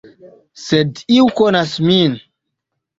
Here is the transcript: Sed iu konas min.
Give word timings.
Sed 0.63 1.03
iu 1.19 1.29
konas 1.43 1.77
min. 1.93 2.21